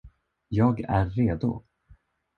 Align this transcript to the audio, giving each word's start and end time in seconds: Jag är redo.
Jag 0.47 0.81
är 0.81 1.05
redo. 1.09 1.63